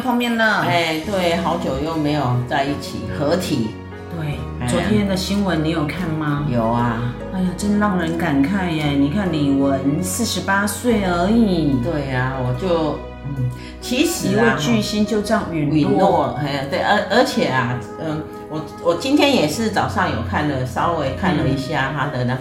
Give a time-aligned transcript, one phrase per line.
[0.00, 3.70] 碰面了，哎，对，好久又没有在一起合体。
[4.14, 4.38] 对，
[4.68, 6.46] 昨天的新闻你有看吗？
[6.50, 7.14] 有啊。
[7.32, 8.90] 哎呀，真让人感慨耶！
[8.90, 11.78] 你看李玟四十八岁而已。
[11.82, 16.38] 对呀，我就嗯，其实一位巨星就这样陨落。
[16.38, 22.40] 哎，对，而而且啊，嗯，我我今天也是早上有看了，稍微看了一下他的那个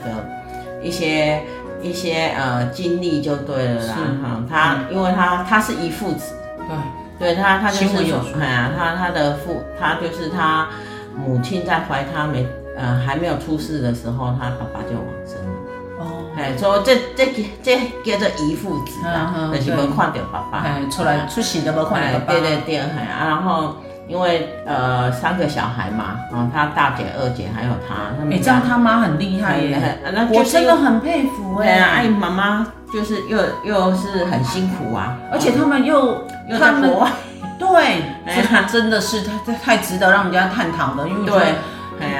[0.83, 1.41] 一些
[1.81, 3.95] 一些呃经历就对了啦。
[4.21, 6.33] 哈，他因为他他是一父子。
[6.67, 7.00] 对。
[7.21, 10.67] 对他，他就是有，哎呀，他他的父，他就是他
[11.15, 15.51] 母亲在怀他没，呃，还没有出世的时候，他爸爸就往生了。
[15.99, 17.27] 哦，哎，说这这
[17.61, 22.33] 这叫做遗父子啊，就是没看到爸爸，出来出世都没看到爸爸。
[22.33, 23.75] 对对对，然后
[24.11, 28.29] 因为呃三个小孩嘛，啊，他大姐、二姐还有他，他们。
[28.29, 29.97] 你知道他妈很厉害耶，
[30.33, 31.79] 我真的很佩服哎。
[31.79, 36.27] 哎，妈妈就是又又是很辛苦啊，而且他们又。
[36.49, 37.11] 又在国外
[37.57, 38.01] 对，
[38.43, 41.55] 他真的是太太值得让人家探讨的，因为对，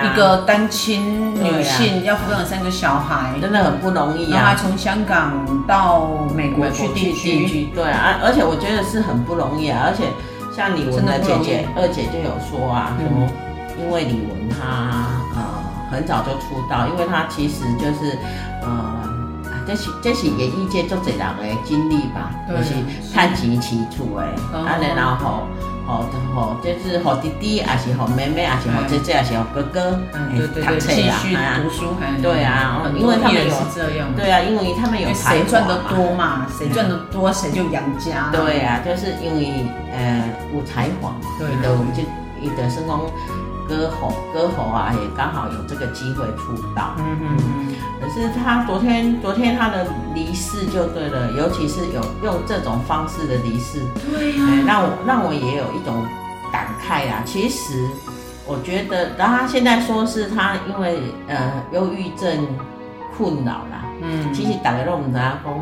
[0.05, 4.55] 一个单亲女性要抚养三个小孩，真的很不容易啊。
[4.55, 5.33] 从香港
[5.67, 9.81] 到美国去定居，对啊，而且我觉得是很不容易啊。
[9.85, 10.05] 而且
[10.55, 13.05] 像李玟的姐姐二姐就有说啊，说
[13.79, 15.39] 因为李玟她呃
[15.89, 18.17] 很早就出道，因为她其实就是
[18.61, 18.99] 呃。
[19.63, 22.73] 这是这是演艺界做这人的经历吧，就是
[23.13, 25.43] 探极其处哎，啊，然后
[25.91, 29.99] 吼吼就是吼弟弟，还是吼妹妹，还是吼姐姐，还是吼哥哥，
[30.35, 33.53] 对对对，继续读书，对啊，因为他们有
[34.15, 42.01] 对啊，因为他们有谁赚得多嘛，谁赚得多谁就养家，对啊，就是因为呃有才华，对的，我们就
[42.41, 42.99] 一的是讲。
[43.69, 46.93] 歌喉，歌喉啊，也刚好有这个机会出道。
[46.97, 47.75] 嗯嗯嗯。
[48.01, 53.79] 可是他昨天，昨天他的离世就对了，尤其是有用这种方式的离世，
[54.11, 56.03] 对呀、啊，让我让我也有一种
[56.51, 57.21] 感慨啊。
[57.25, 57.87] 其实
[58.47, 62.47] 我觉得，然后他现在说是他因为呃忧郁症
[63.15, 63.85] 困扰啦。
[64.01, 64.33] 嗯。
[64.33, 65.59] 其实大家都唔知道讲，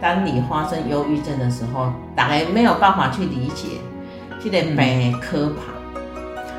[0.00, 3.68] 当你发生忧郁症的时候，大家没有办法去理解
[4.42, 5.52] 这个病可怕。
[5.54, 5.72] 嗯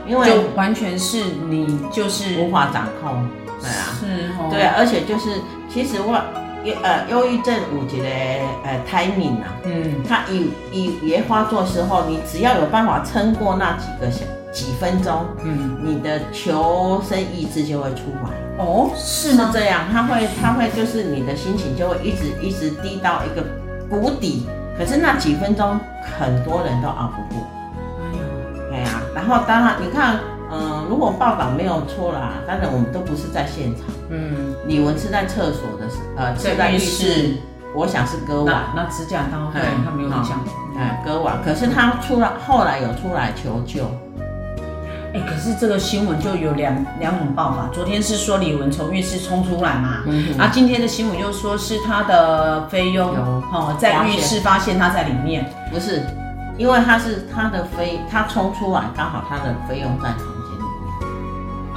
[0.05, 3.25] 因为完全是你就是无法掌控，
[4.03, 5.29] 是哦，对啊，而且就是
[5.69, 6.19] 其实我
[6.63, 8.07] 忧呃忧郁症有一个
[8.63, 18.63] 呃 timing 啊，嗯，它以以也发作的时候，你只要有办法撑过那几个小几分钟，嗯，你的求生意志就会出来。
[18.63, 19.47] 哦，是吗？
[19.51, 23.43] 是这样，它会它会就是你的心情就会一直一直低到一个
[23.89, 24.45] 谷底，
[24.77, 25.79] 可是那几分钟
[26.17, 27.47] 很多人都熬不过。
[29.15, 30.19] 然后当然，你看，
[30.53, 33.85] 嗯、呃，如果报道没有错啦，当然我们都不是在现场。
[34.09, 37.37] 嗯，李文是在厕所的时，呃，是在浴室，
[37.75, 38.63] 我想是割腕。
[38.75, 40.39] 那指甲刀，对，他没有影响。
[40.77, 41.41] 哎，割腕。
[41.43, 43.83] 可是他出来，后来有出来求救。
[45.13, 47.69] 哎，可是这个新闻就有两两种报法。
[47.73, 50.03] 昨天是说李文从浴室冲出来嘛，
[50.37, 53.09] 然后今天的新闻又说是他的菲佣
[53.51, 56.03] 哦，在浴室发现他在里面，不是。
[56.55, 60.09] 因为他是他的菲，他冲出来刚好他的菲佣在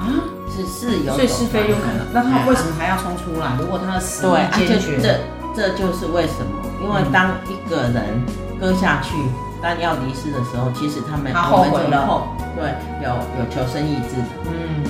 [0.06, 0.22] 啊，
[0.54, 3.56] 是是有，所以是非有可能，那他为什么还要冲出来？
[3.58, 5.18] 如果他的死对，坚决，这
[5.54, 6.62] 这就是为什么？
[6.82, 8.22] 因为当一个人
[8.60, 9.14] 割下去，
[9.62, 12.22] 当要离世的时候，其实他们他后悔了，
[12.54, 14.84] 对，有有求生意志的，嗯，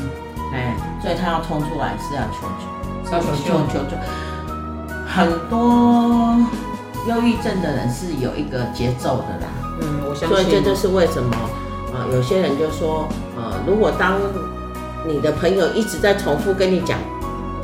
[0.52, 3.96] 哎，所以他要冲出来是要求救，要求救求救，
[5.06, 6.36] 很多
[7.08, 9.48] 忧郁症的人是有一个节奏的啦。
[9.80, 10.28] 嗯，我相信。
[10.28, 11.34] 所以这就是为什么
[11.94, 14.18] 呃，有些人就说，呃，如果当
[15.06, 16.98] 你的朋友一直在重复跟你讲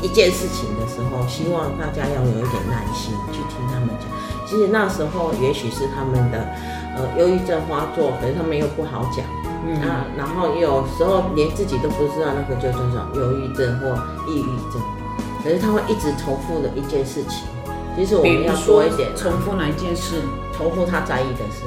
[0.01, 4.09] 一件事情的时候，希望大家要有一点耐心去听他们讲。
[4.47, 6.49] 其实那时候也许是他们的
[6.97, 9.25] 呃忧郁症发作，可是他们又不好讲。
[9.65, 13.97] 嗯啊，然后有时候连自己都不知道那个叫做什么忧郁症或
[14.29, 14.83] 抑郁症，
[15.43, 17.47] 可是他会一直重复的一件事情。
[17.97, 20.21] 其实我们要说一点，重复哪一件事？
[20.57, 21.63] 重复他在意的事。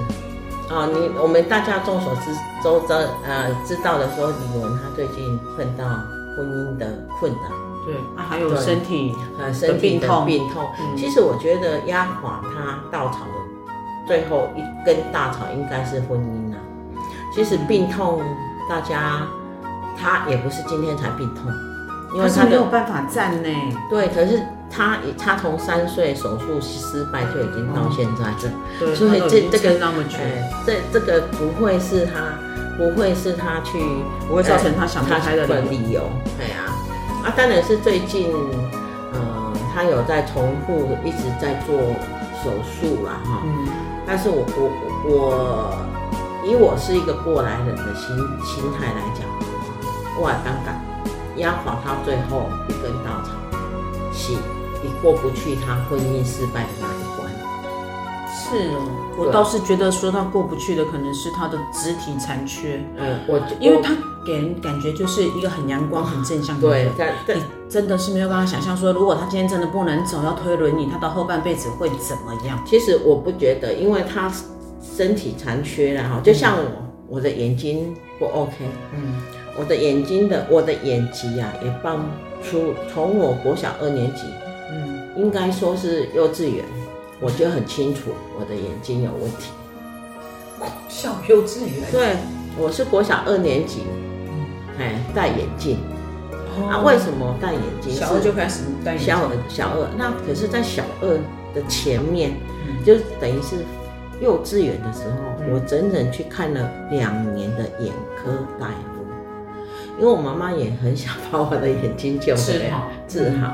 [0.69, 2.31] 啊，你我们大家众所知
[2.63, 5.85] 周知呃知道的时候，李玟她最近碰到
[6.35, 6.87] 婚姻的
[7.19, 7.51] 困难，
[7.85, 10.67] 对啊，还有身体呃身体的病痛。
[10.79, 16.57] 嗯、其实我觉得压垮她稻草的最后一根大草应该是婚姻啊。
[17.33, 18.21] 其实病痛，
[18.67, 19.21] 大家
[19.95, 21.51] 她也不是今天才病痛，
[22.15, 23.49] 因为她没有办法站呢。
[23.87, 28.33] 对，可是他他从三岁手术失败就已经到现在，
[28.79, 30.17] 对，所以这这个那么久，
[30.65, 32.37] 这这个不会是他
[32.77, 33.79] 不会是他去
[34.27, 36.09] 不会造成他想不开的理由。
[36.37, 36.71] 对啊，
[37.23, 38.33] 啊，当然是最近，
[39.13, 41.75] 呃，他有在重复一直在做
[42.43, 43.41] 手术啦哈。
[43.45, 43.67] 嗯，
[44.05, 44.69] 但是我我
[45.09, 45.75] 我。
[46.47, 48.15] 以我是一个过来人的心
[48.45, 49.25] 心态来讲，
[50.15, 50.75] 我刚刚
[51.37, 53.31] 压垮他最后一根稻草，
[54.13, 54.33] 是
[54.85, 57.31] 你过不去他婚姻失败的那一关。
[58.29, 58.85] 是哦，
[59.17, 62.79] 我倒是觉得说他过不去的可能是他的肢体残缺。
[62.97, 63.93] 嗯，我因为他
[64.25, 66.93] 给人感觉就是一个很阳光、很正向的人。
[66.95, 72.61] 对，但你真的是没有办法想象说，如果他今天真的不能走，要推轮椅，他到后半辈子会怎么样？
[72.65, 74.31] 其实我不觉得，因为他。
[74.95, 76.63] 身体残缺了哈，就像我，
[77.09, 78.53] 我的眼睛不 OK，
[78.93, 79.19] 嗯，
[79.59, 82.05] 我的眼睛的我的眼疾啊，也帮
[82.41, 84.44] 出从我国小二年级，嗯，
[85.15, 86.65] 应该说是幼稚园，
[87.19, 89.51] 我就很清楚我的眼睛有问题。
[90.87, 91.91] 小幼稚园？
[91.91, 92.15] 对，
[92.57, 93.83] 我是国小二年级，
[94.77, 95.77] 哎，戴眼镜。
[96.69, 97.91] 啊，为什么戴眼镜？
[97.93, 99.07] 小二就开始戴眼镜。
[99.07, 101.07] 小二，小二，那可是在小二
[101.53, 102.31] 的前面，
[102.85, 103.57] 就等于是。
[104.21, 109.03] 幼稚园的时候，我整整去看了两年的眼科大夫，
[109.99, 112.71] 因为我妈妈也很想把我的眼睛救回来
[113.09, 113.53] 治好，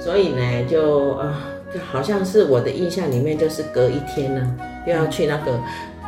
[0.00, 1.42] 所以呢，就啊，
[1.72, 4.56] 就好像是我的印象里面，就是隔一天呢，
[4.86, 5.60] 又要去那个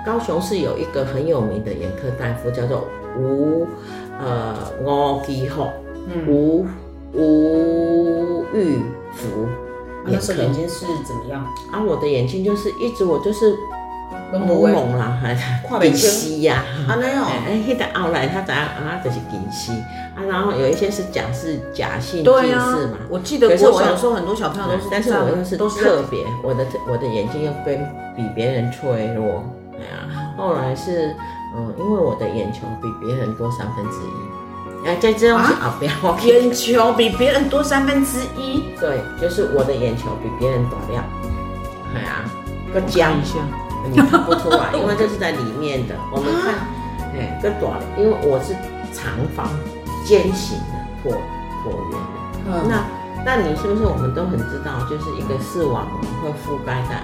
[0.04, 3.66] 高雄市有一个很有名的眼科大夫，叫做吴
[4.18, 5.70] 呃吴基浩，
[6.26, 6.66] 吴
[7.12, 8.78] 吴玉
[9.12, 9.44] 福。
[10.04, 11.44] 啊、那时候眼睛是怎么样？
[11.70, 13.54] 啊，我的眼睛就是一直我就是
[14.38, 15.34] 朦胧啦， 还
[15.81, 16.64] 近视呀。
[16.88, 19.00] 啊，那样，哎，那个后来他怎样啊？
[19.05, 19.73] 就是近视
[20.17, 22.99] 啊，然后有一些是假是假性近视嘛。
[23.08, 27.79] 我记得我小时候很多小朋友都是，但是我又是特别，我的我的眼睛又跟
[28.17, 29.44] 比别人脆弱。
[29.75, 31.14] 哎呀，后来是
[31.56, 34.88] 嗯，因为我的眼球比别人多三分之一。
[34.88, 38.64] 哎，在这种是啊，不要眼球比别人多三分之一。
[38.81, 41.05] 对，就是我的眼球比别人短亮。
[41.94, 42.25] 哎呀，
[42.75, 43.34] 个僵一下，
[43.90, 45.94] 你看不出来，因为这是在里面的。
[46.12, 46.55] 我们看，
[47.14, 48.55] 哎，更短，因为我是
[48.93, 49.49] 长方
[50.05, 51.14] 尖形的椭
[51.62, 51.99] 椭圆
[52.44, 52.69] 的。
[52.69, 52.84] 那
[53.25, 57.02] 那你是不是我们都很知道，就是一个视网膜会覆盖在，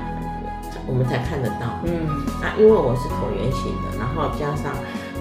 [0.86, 1.78] 我们才看得到。
[1.84, 2.08] 嗯。
[2.40, 4.74] 那因为我是椭圆形的，然后加上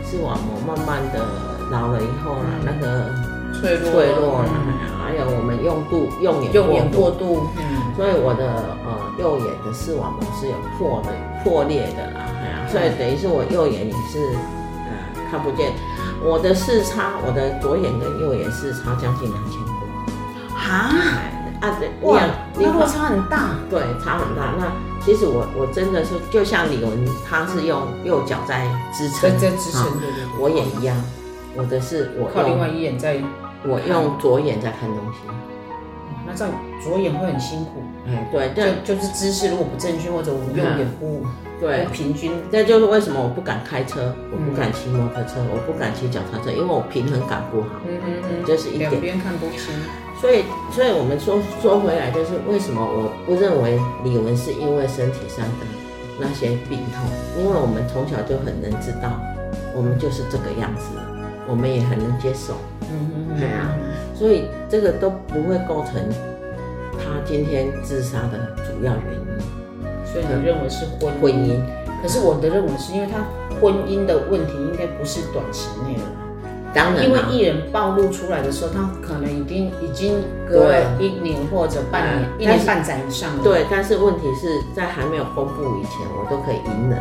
[0.04, 1.26] 视网膜慢慢的。
[1.70, 3.12] 老了以后啊，那个
[3.52, 4.48] 脆弱脆弱了，
[5.04, 11.12] 还有我们用度用眼用眼过度，嗯，所以我的呃右眼的视网膜是有破的
[11.44, 14.36] 破裂的啦，哎呀，所以等于是我右眼也是
[14.86, 15.74] 呃看不见，
[16.24, 19.74] 我的视差，我的左眼跟右眼视差将近两千多，
[20.56, 20.94] 哈？
[21.60, 22.22] 啊对，哇，
[22.54, 24.54] 那落差很大，对，差很大。
[24.60, 24.72] 那
[25.04, 26.92] 其实我我真的是就像李玟，
[27.28, 30.96] 他是用右脚在支撑，在支撑，对对，我也一样。
[31.56, 33.20] 我的是我靠另外一眼在，
[33.66, 35.22] 我用左眼在看东西，
[36.28, 36.54] 那这样
[36.84, 37.82] 左眼会很辛苦。
[38.06, 38.52] 哎，对，
[38.84, 41.26] 就就是姿势如果不正确或者我右眼不
[41.60, 47.82] 对不平均，这就是为什么我不敢开车，我不敢骑摩托车，我不敢骑脚踏车，因为我平衡感不好。
[47.88, 48.92] 嗯嗯嗯，这是一点。
[48.92, 49.74] 两边看不清。
[50.22, 55.66] 所以，所以我们说说回来，就是为什么我不认为李玟是因为身体上的
[56.20, 57.08] 那些病痛，
[57.38, 59.20] 因为我们从小就很能知道，
[59.76, 60.96] 我们就是这个样子。
[61.50, 62.56] 我们也很能接受，
[62.92, 63.72] 嗯嗯，对啊，
[64.18, 66.02] 所以这个都不会构成
[66.94, 69.38] 他今天自杀的主要原因。
[70.06, 71.60] 所以你认为是婚婚姻？
[72.02, 73.26] 可是我的认为是因为他
[73.60, 76.02] 婚姻的问题应该不是短期内的，
[76.74, 80.14] 当然，因为艺人暴露出来的时候，他可能已经已经
[80.48, 83.44] 隔了一年或者半年，一年半载以上了。
[83.44, 87.00] 对，但是问题是在还没有公布以前，我都可以隐忍。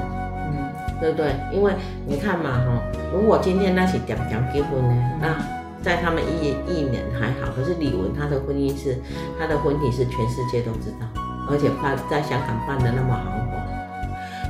[0.49, 1.35] 嗯，对不对？
[1.53, 1.73] 因为
[2.07, 2.83] 你看嘛，哈，
[3.13, 5.37] 如果今天那是点点结婚呢，那
[5.87, 8.99] 在他们一一年还好，可是李玟她的婚姻是，
[9.39, 11.07] 她的婚礼是全世界都知道，
[11.49, 13.63] 而且办在香港办的那么豪华，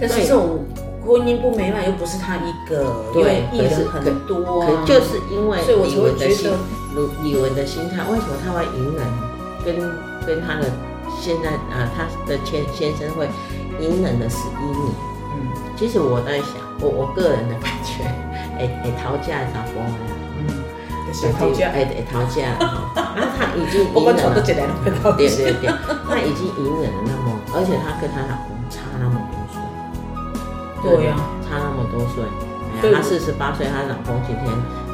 [0.00, 0.64] 但是这种
[1.04, 6.50] 婚姻不美满又不是他一个，对，艺人很多，可就是因为李玟的心，
[7.22, 9.04] 李玟的心态，为什么他会隐忍，
[9.62, 9.76] 跟
[10.26, 10.72] 跟他的
[11.20, 13.28] 现在啊，他的先先生会
[13.78, 14.88] 隐忍了十一年？
[15.36, 18.04] 嗯，其实我在想，我我个人的感觉，
[18.58, 19.78] 哎哎，讨价还是不
[21.12, 22.58] 回来，嗯，讨价哎哎讨价，
[23.14, 24.42] 那他已经隐忍了，
[25.16, 25.70] 对对对，
[26.08, 29.60] 他已经隐忍了那么，而且他跟他老公差那么多岁，
[30.82, 32.24] 对呀，差那么多岁，
[32.92, 34.44] 她四十八岁，她老公今天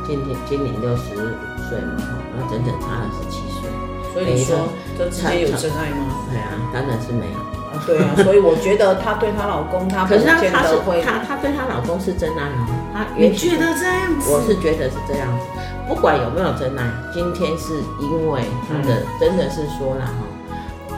[0.07, 1.35] 今天今年六十五
[1.69, 1.99] 岁嘛，
[2.37, 3.71] 那整整差了十七岁，
[4.13, 6.23] 所以你说这之间有真爱吗？
[6.31, 7.39] 对啊，当然是没有。
[7.87, 12.69] 对啊，所以我觉得她对她老公，她可是她她是她她对她老公是真爱哦。
[12.93, 14.31] 她你觉得这样子？
[14.31, 15.47] 我是觉得是这样子，
[15.89, 20.97] 不管有没有真爱，今天是因为他的、嗯、真的是说了哈，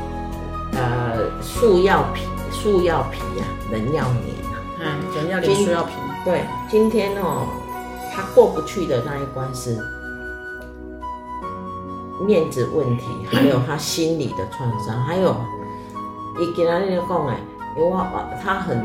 [0.74, 5.92] 呃，树要皮，树要皮呀、啊，人要脸啊，嗯，人要脸，树要皮。
[6.24, 7.46] 对，今天哦，
[8.14, 9.78] 他过不去的那一关是
[12.26, 15.34] 面子问题， 还有他心理的创伤，还有。
[16.40, 17.36] 伊给他那个讲哎，
[17.76, 18.04] 因为我
[18.42, 18.84] 他很，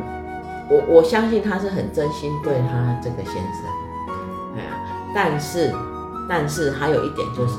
[0.70, 3.66] 我我相信他是很真心对他这个先生，
[4.56, 4.70] 哎呀，
[5.16, 5.74] 但是
[6.30, 7.56] 但是还有一点就是，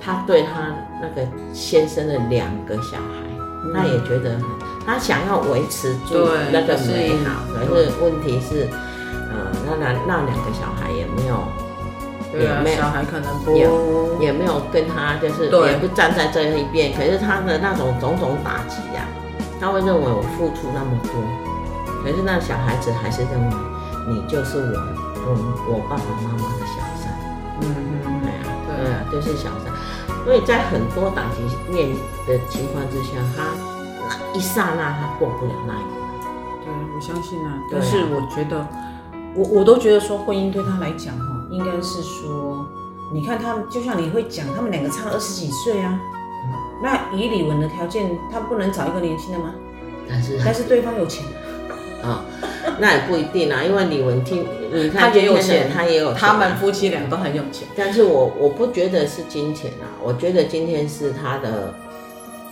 [0.00, 4.42] 他对他那个先生的两个小孩，他也觉得很，
[4.84, 8.68] 他想要维持住那个美好，可是问题是，
[9.30, 11.44] 呃，那那那两个小孩也没有，
[12.34, 13.70] 也没有小孩可能不也
[14.26, 19.06] 也没有跟他就是也不站在这一边，可是他的那种种种打击呀。
[19.60, 21.12] 他会认为我付出那么多，
[22.04, 23.56] 可是那小孩子还是认为
[24.08, 25.34] 你就是我，
[25.66, 26.57] 我我爸爸妈妈。
[27.62, 27.74] 嗯
[28.04, 29.72] 嗯，对啊，对啊，就是小三。
[30.24, 31.88] 所以在很多打击面
[32.26, 33.54] 的情况之下，他
[34.34, 35.98] 一刹那他过不了那一关。
[36.64, 37.58] 对，我相信啊。
[37.70, 38.66] 但是我觉得，
[39.34, 42.66] 我我都觉得说婚姻对他来讲哈，应该是说，
[43.12, 45.98] 你看他就像你会讲，他们两个差二十几岁啊。
[46.82, 49.52] 那以李玟的条件，他不能找一个年轻的吗？
[50.08, 51.24] 但是但是对方有钱
[52.02, 52.24] 啊、
[52.80, 57.66] 那也不一定啊，因为李文听你看他也有钱，他也有钱，他们夫妻俩都很有钱。
[57.76, 61.74] 但是我我不觉得是金钱啊，我觉得今天是他的，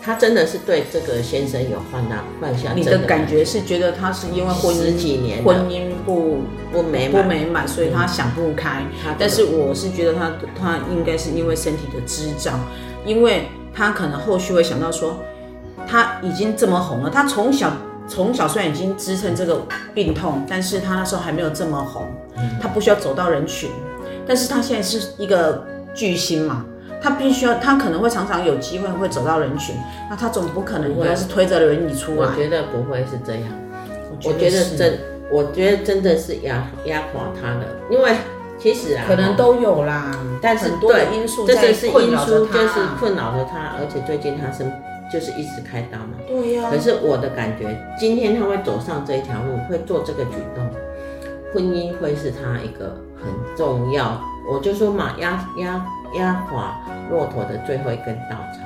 [0.03, 2.73] 他真的是对这个先生有犯大犯下。
[2.75, 6.39] 你的感觉是觉得他是因为婚姻十几年婚姻不
[6.73, 8.83] 不美不美满，所以他想不开。
[9.07, 12.59] 嗯、但是我是觉得他他应该是因为身体的支障，
[13.05, 13.47] 因为。
[13.79, 15.19] 他可能后续会想到说，
[15.87, 17.71] 他已经这么红了，他从小
[18.09, 19.61] 从小虽然已经支撑这个
[19.95, 22.07] 病痛，但是他那时候还没有这么红，
[22.61, 23.71] 他不需要走到人群，
[24.27, 26.65] 但是他现在是一个巨星嘛，
[27.01, 29.75] 他必须要，他可能会常常有机会会走到人群，
[30.09, 32.29] 那他总不可能应该是推着轮椅出来。
[32.29, 33.43] 我觉得不会是这样，
[34.25, 34.99] 我觉得真，
[35.31, 38.15] 我觉得真的是压压垮他的，因为。
[38.59, 44.65] 其实啊，可能都有啦，但是很多的因素，这是困扰着他，就是困扰着他，而且最近他是
[45.13, 46.15] 就是一直开刀嘛。
[46.27, 46.69] 对呀。
[46.71, 50.69] 可是我的感觉，今天他会走上这一条路，会做这个举动，
[51.53, 54.21] 婚姻会是他一个很重要，
[54.51, 55.85] 我就说嘛，压压
[56.15, 58.61] 压垮骆驼的最后一根稻草。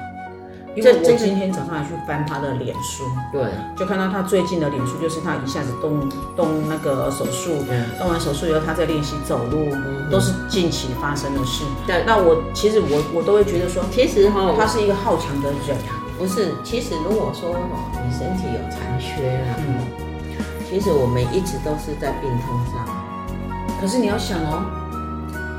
[0.77, 3.43] 因为我今天早上还去翻他的脸书，对，
[3.77, 7.51] 就看到他最近的脸书，就是他一下子动动那个手术，
[7.99, 9.67] 动完手术以后他在练习走路，
[10.09, 11.65] 都是近期发生的事。
[11.89, 15.77] 对，那我其实我我都会觉得说，其实哈，他是一个好强的人。
[16.21, 19.81] 不是，其实如果说哦，你身体有残缺啊，嗯，
[20.69, 22.87] 其实我们一直都是在病痛上。
[23.81, 24.63] 可是你要想哦。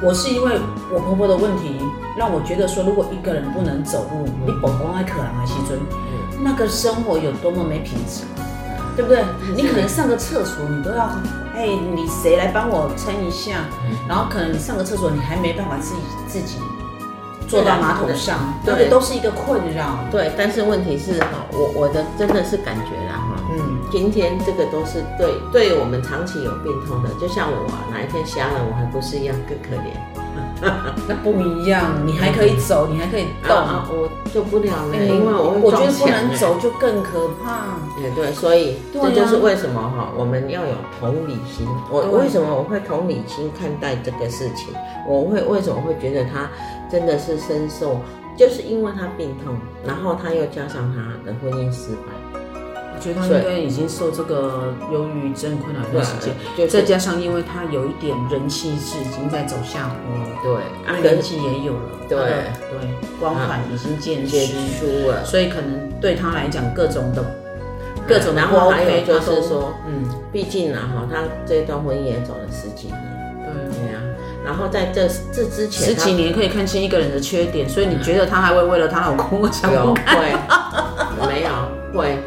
[0.03, 0.60] 我是因为
[0.91, 1.80] 我婆婆的问题，
[2.18, 9.22] 让我觉得说，如果一个人不能走路，嗯、你蹦蹦爱可能啊，西尊，嗯、那个生活有多么没品质，嗯、对不对？
[9.22, 11.06] 嗯、你可能上个厕所，你都要，
[11.56, 13.65] 哎，你谁来帮我撑一下？
[13.86, 16.58] 嗯、然后可能你上个厕所，你还没办法自己自己
[17.48, 20.00] 坐到马桶上，对，对，都是一个困扰。
[20.10, 29.91] 对，但是问题是哈，我我的真的是感觉啦哈，嗯，今天这个都是对对我们长期有病痛的，就像我啊，哪一天瞎了，我还不是一样更可怜。
[31.07, 33.51] 那不一样，你还可以走，你还可以动，
[33.89, 37.75] 我做不了了，因为我我觉得不能走就更可怕。
[38.00, 41.67] 也对，所以这就是为什么哈，我们要有同理心。
[41.89, 44.67] 我为什么我会同理心看待这个事情？
[45.07, 46.48] 我会为什么会觉得他
[46.91, 48.01] 真的是深受，
[48.38, 49.55] 就是因为他病痛，
[49.86, 52.12] 然后他又加上他的婚姻失败。
[52.93, 60.62] 我觉得他应该已经受这个忧郁症困扰一段时间，就是、再加上因为他有一点人气是已经在走下坡了，
[60.93, 62.17] 对，人气也有了，对。
[62.69, 67.25] 对，光环已经渐失了，所以可能对他来讲各种的
[68.07, 73.00] 各种的，然后还有就是说，嗯，毕竟啊哈，他这段婚姻也走了十几年，
[74.43, 80.15] 然后在这这之前十几年可以看清一个人的缺点，所以你觉得她还会为了她老公想不开？
[80.15, 81.50] 会没有
[81.93, 82.17] 会。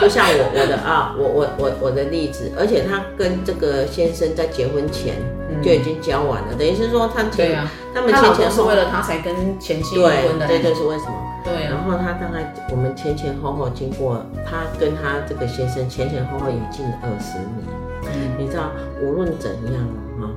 [0.00, 5.16] 就像我我的啊，我我我我的例子，而且她跟这个先生在结婚前
[5.60, 11.12] 就已经交往了，嗯、等于是说他前啊，他们前前是为了他才跟前妻结婚的，对，这就是为什么。
[11.44, 17.66] 对、啊，然后他大概我们前前后后经过，他跟他这个先生前前后后也近二十年，
[18.14, 18.70] 嗯，你知道
[19.02, 19.82] 无论怎样
[20.20, 20.30] 哈，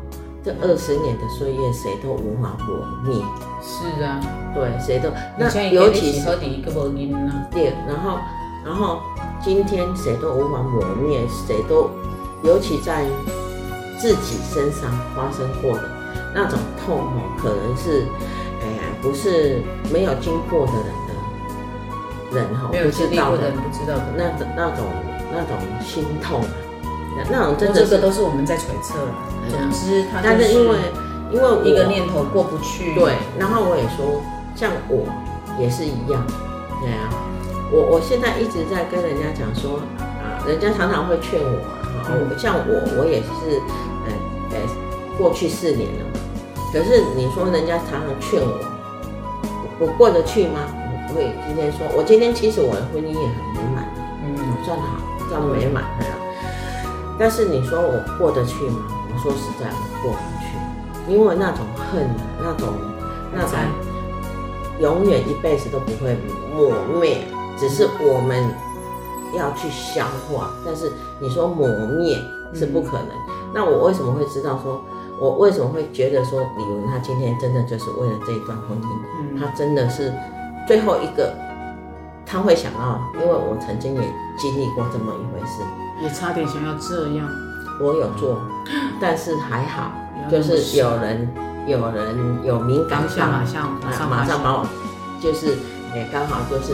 [0.44, 3.24] 这二十年的岁月谁都无法磨灭。
[3.62, 4.20] 是啊，
[4.54, 6.26] 对，谁都那尤其是
[7.52, 8.20] 对，然后
[8.66, 9.00] 然后。
[9.46, 11.90] 今天谁都无法磨灭，谁都，
[12.46, 13.04] 尤其在
[14.00, 15.84] 自己身上发生过的
[16.34, 18.08] 那种痛哦，可能是，
[18.62, 24.86] 哎呀，不是没有经过的人的人哈，不知道的，不知道的那种那种
[25.30, 26.40] 那种心痛，
[27.16, 28.96] 那那种真的，这个都是我们在揣测。
[29.50, 30.78] 总之，他但是因为
[31.32, 34.22] 因为一个念头过不去，对，然后我也说，
[34.56, 35.06] 像我
[35.60, 36.26] 也是一样，
[36.82, 37.10] 对啊。
[37.72, 41.58] 我我现在一直在跟人家讲说啊，人家常常会劝我
[42.06, 43.60] 啊，像我我也是，
[44.06, 44.14] 呃
[44.54, 46.20] 呃，过去四年了嘛，
[46.72, 48.60] 可是你说人家常常劝我，
[49.80, 50.70] 我过得去吗？
[50.70, 53.90] 我不会今天说，我今天其实我的婚姻也很美满，
[54.24, 55.84] 嗯，算好，算美满。
[57.18, 58.82] 但是你说我过得去吗？
[59.14, 62.10] 我说实在，我过不去，因为那种恨，
[62.42, 62.74] 那种
[63.34, 63.58] 那种
[64.80, 66.18] 永远一辈子都不会
[66.56, 67.20] 磨灭。
[67.56, 68.44] 只是我们
[69.38, 71.68] 要去消化，但是你说磨
[71.98, 72.18] 灭
[72.52, 73.10] 是不可能。
[73.10, 74.82] 嗯、那我为什么会知道说，
[75.22, 78.88] 我为什么会觉得说李玟他今天真的就是为了这一段婚姻，
[79.22, 80.12] 嗯、他真的是
[80.68, 81.32] 最后一个，
[82.26, 84.02] 他会想到，因为我曾经也
[84.36, 85.62] 经历过这么一回事，
[86.04, 87.28] 也差点想要这样，
[87.80, 88.42] 我有做，
[89.02, 89.92] 但是还好，
[90.30, 91.28] 就是有人
[91.66, 93.32] 有人有敏感，马上
[93.82, 94.68] 马上马上把我
[95.22, 95.58] 就是。
[95.94, 96.74] 也刚好就是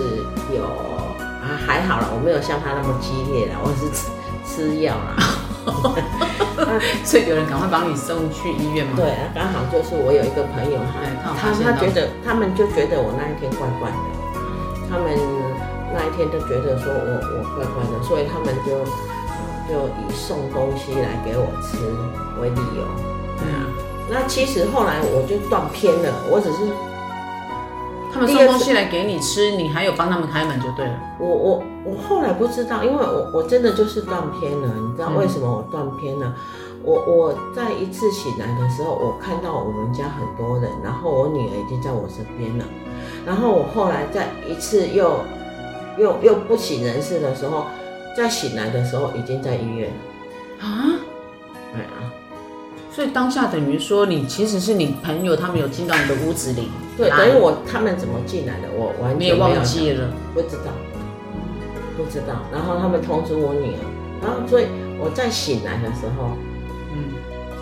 [0.56, 4.08] 有啊，还好了，我没有像他那么激烈了，我是吃
[4.48, 5.20] 吃药啦，
[7.04, 8.96] 所以有人赶快把你送去医院吗？
[8.96, 10.80] 对啊，刚好就是我有一个朋友，
[11.36, 14.08] 他他他觉得他们就觉得我那一天怪怪的，
[14.88, 15.12] 他们
[15.92, 18.88] 那一天都觉得说我我怪怪的，所以他们就
[19.70, 21.78] 就以送东西来给我吃
[22.42, 22.84] 为理由。
[23.38, 23.70] 对啊，
[24.10, 26.58] 那其实后来我就断片了，我只是。
[28.12, 31.00] 他们送东西来给你吃，你还有帮他们开门就对了。
[31.20, 34.68] 我我我后来不知道，因为我我真的就是断片了。
[34.68, 36.26] 你知道为什么我断片了？
[36.26, 36.34] 嗯、
[36.84, 42.66] 我我在一次醒来的时候，我看到我们家很多人，然后我女儿已经在我身边了。
[43.28, 45.20] 然后我后来在一次又
[46.00, 47.66] 又又不省人事的时候，
[48.16, 50.68] 在醒来的时候已经在医院了。
[50.68, 51.00] 啊？
[51.74, 52.14] 对啊。
[52.92, 56.70] 所以当下等于说，你其实是你朋友，他们有进到你的屋子里。
[56.98, 60.72] 对，等于我他们怎么进来的，我完全没有忘记了，不知道，
[61.96, 62.44] 不知道。
[62.52, 63.80] 然后他们通知我女儿，
[64.22, 64.66] 然后所以
[65.00, 66.32] 我在醒来的时候，
[66.92, 67.14] 嗯，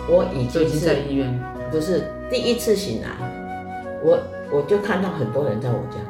[0.08, 1.38] 我已经是在医院，
[1.70, 3.08] 不是第一次醒来，
[4.02, 4.18] 我
[4.50, 6.07] 我就看到很多人在我家，嗯，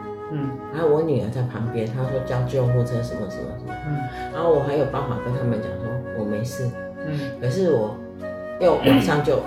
[0.73, 6.69] 然后我女儿在旁边，她说叫救护车什么什么什么，嗯，然后我还有办法跟他们讲说我没事，
[7.07, 7.97] 嗯，可是我。
[8.61, 9.41] 又晚上就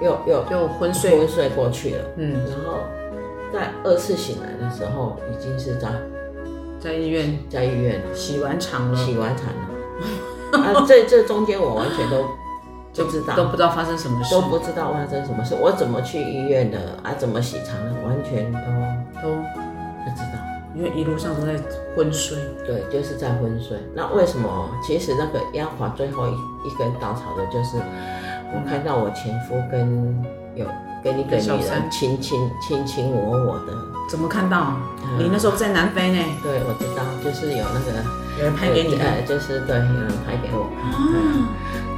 [0.00, 2.78] 又又又昏睡昏睡过去了，嗯，然后
[3.52, 5.90] 在二次醒来的时候，已经是在
[6.80, 12.24] 在医院，在医院洗完肠了，洗完肠了， 啊，这这中间我完全都
[13.04, 17.12] 不知道，都不知道发生什么事，都不知道发生什么事，我怎么去医院的啊？
[17.18, 17.92] 怎么洗肠的？
[18.02, 19.65] 完全都都。
[20.76, 21.56] 因为一路上都在
[21.96, 22.36] 昏睡，
[22.66, 23.78] 对，就是在昏睡。
[23.94, 24.70] 那为什么？
[24.86, 27.78] 其实那个压垮最后一一根稻草的，就是
[28.52, 30.22] 我看到我前夫跟
[30.54, 30.66] 有
[31.02, 33.72] 跟一个女人卿卿卿卿我我的。
[34.08, 34.76] 怎么看到？
[35.18, 36.18] 你那时候在南非呢？
[36.42, 38.04] 对，我知道，就是有那个
[38.38, 40.68] 有人拍给你，呃，就是对，有人拍给我。
[40.78, 40.92] 啊。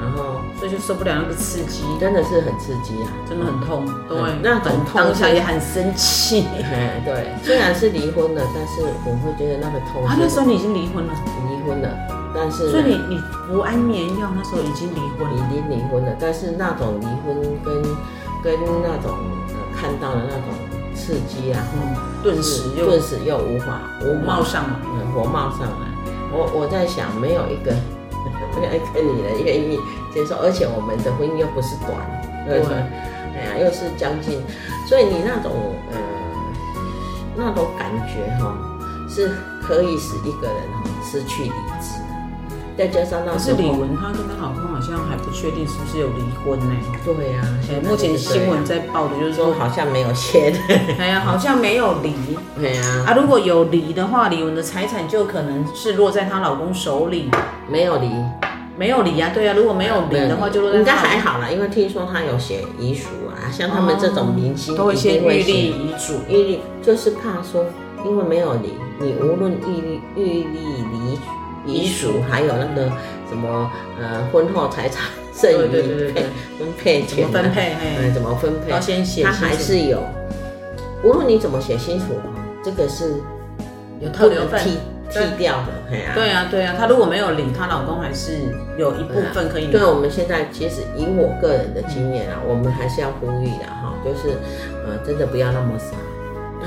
[0.01, 6.47] 然后，所以就受不了那个刺激，真的是很刺激啊，真的很痛，对，那很痛当下也很生气，
[7.05, 10.05] 对，虽然是离婚了，但是我会觉得那个痛。
[10.07, 11.13] 啊，那时候你已经离婚了，
[11.51, 11.89] 离婚了，
[12.35, 17.35] 但是，所以你你服安眠药那时候已经离婚，已经离婚了，但是那种离婚
[17.65, 17.83] 跟
[18.43, 19.19] 跟那种
[19.75, 20.55] 看到的那种
[20.95, 21.59] 刺激啊，
[22.23, 25.89] 顿时又顿时又无法火冒上来，火冒上来。
[26.31, 27.75] 我我在想，没有一个
[28.53, 29.79] 一个女人愿意
[30.13, 31.95] 接受，而且我们的婚姻又不是短，
[32.47, 32.63] 对？
[33.37, 34.43] 哎呀，又是将近，
[34.87, 35.53] 所以你那种
[35.93, 35.99] 呃
[37.37, 38.57] 那种感觉哈，
[39.09, 39.31] 是
[39.63, 41.98] 可以使一个人哈失去理智。
[42.79, 46.77] 再加上那是李玟，她跟她老公好像还不确定是不是有离婚呢？
[47.05, 47.51] 对呀、啊，
[47.83, 50.55] 目前新闻在报的就是说好像没有签。
[50.97, 52.15] 哎呀，好像没有离。
[52.57, 57.29] 对呀，啊，如果有离的话，李玟的财产就可能是落在她老公手里。
[57.69, 58.09] 没有离，
[58.79, 60.79] 没有离啊，对呀、啊，如果没有离的话，就落在。
[60.79, 67.65] 应该还好啦，因为听说她有写遗嘱啊，像他们这种明星都会先预立遗嘱，预立就是怕说，
[68.05, 70.59] 因为没有离，你无论预立预立
[70.93, 71.19] 离。
[71.69, 72.91] 遗嘱还有那个
[73.29, 75.05] 什么呃婚后财产
[75.35, 76.23] 剩余配
[76.59, 77.77] 分配权怎么分配？
[77.81, 78.71] 嗯，怎么分配？
[78.71, 80.03] 要先写，他还是有，
[81.05, 82.07] 无论你怎么写清楚，
[82.65, 83.15] 这个是
[84.01, 84.77] 有特留份剔
[85.13, 85.79] 剔掉的。
[86.15, 88.33] 对啊，对啊，她如果没有领，她老公还是
[88.77, 89.73] 有一部分可以领。
[89.73, 94.37] 对，我们现在其实以我个人的经验啊，我们还是要呼吁的哈，就是
[94.87, 95.97] 呃，真的不要那么傻。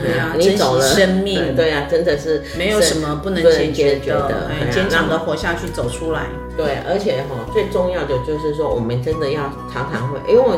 [0.01, 0.81] 对啊，你走了。
[0.81, 1.71] 生命，对。
[1.71, 6.27] 啊，真的是没有什么不能解决的，坚强的活下去，走出来。
[6.57, 10.57] 对，而且哈，最重要的就是说，我们真的要常常会，因为我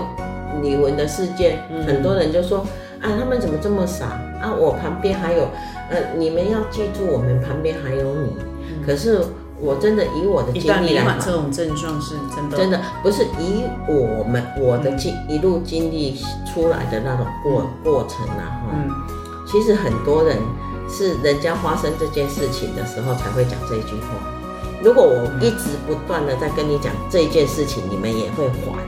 [0.62, 2.60] 李玟的事件，很多人就说
[3.00, 4.06] 啊，他们怎么这么傻？
[4.42, 4.54] 啊？
[4.58, 5.48] 我旁边还有，
[5.90, 8.36] 呃，你们要记住，我们旁边还有你。
[8.86, 9.22] 可是
[9.62, 16.20] 我真的以我的经历来讲，这种症状是真的，真的不是以我们我的经一路经历
[16.52, 19.23] 出来的那种过过程啊，哈。
[19.54, 20.40] 其实很多人
[20.90, 24.18] 是人家发生这件事情的时候才会讲这一句话。
[24.82, 28.82] 如果我一直不断的在跟你讲这一件事情，你们也会还。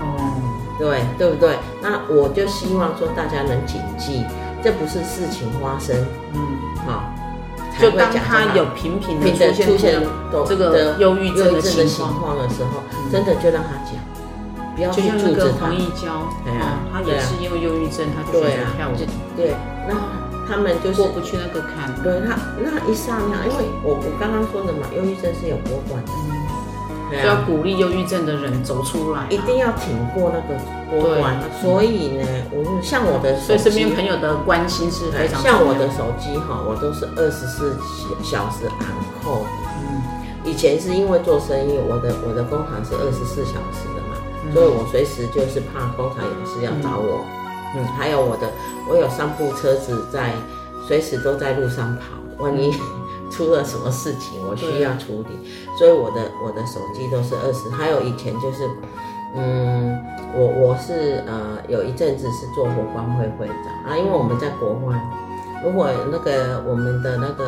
[0.00, 0.34] 哦，
[0.80, 1.56] 对，对不对？
[1.80, 4.24] 那我就希望说大家能谨记，
[4.64, 5.94] 这不是事情发生，
[6.32, 6.40] 嗯，
[6.84, 7.14] 好，
[7.80, 10.02] 就当他有频频的出现
[10.44, 13.94] 这个忧郁症的情况的时候，真的就让他讲。
[14.76, 18.94] 就像那个黄义交，对啊，他也是因为忧郁症，他就选择跳舞。
[19.36, 19.54] 对，
[19.86, 19.94] 那
[20.48, 21.94] 他们就是过不去那个坎。
[22.02, 30.58] 对他那一刹那，因为我我刚刚说的嘛，忧郁症是有波段的，就要鼓励忧郁症的人走出来，一定要挺过那个
[30.90, 31.38] 波段。
[31.62, 35.40] 所以呢，我像我的，所以身边朋友的关心是非常。
[35.40, 37.78] 像我的手机哈，我都是二十四
[38.22, 38.88] 小时按
[39.22, 39.46] 扣。
[39.78, 40.02] 嗯，
[40.44, 44.03] 以前是因为做生意，我的我的工行是二十四小时的。
[44.52, 47.24] 所以我随时就是怕工厂有事要找我，
[47.74, 48.50] 嗯，还有我的，
[48.88, 50.32] 我有三部车子在，
[50.86, 52.72] 随时都在路上跑，万一
[53.30, 57.68] 出了什么事情，我需要处理，所以我的我的手机都是二十。
[57.70, 58.68] 还有以前就是，
[59.34, 59.98] 嗯，
[60.34, 65.00] 我我是呃有一阵子是做国光会会长啊，因为我们在国外。
[65.64, 67.44] 如果那个我们的那个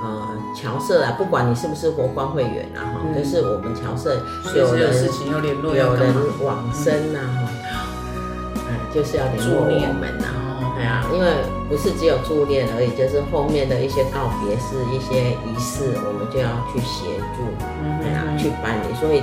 [0.00, 4.16] 呃侨社啊，不管你是不是国光会员啊，哈、嗯，就是我们侨社
[4.54, 4.94] 有人
[5.62, 10.26] 有，有人往生呐，哈、嗯，哎，就是要联络我们呐，
[10.76, 11.26] 对啊，因为
[11.68, 17.42] 不是只有助念而已，就是后面的一些告别式、一些仪式，我们就要去协助，
[17.82, 19.20] 嗯，对啊，去办理，所以